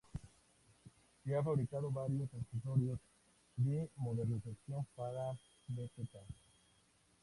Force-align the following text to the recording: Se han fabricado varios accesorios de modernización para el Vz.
Se 1.23 1.35
han 1.35 1.43
fabricado 1.43 1.91
varios 1.91 2.27
accesorios 2.33 2.97
de 3.55 3.87
modernización 3.97 4.83
para 4.95 5.29
el 5.69 5.75
Vz. 5.75 6.15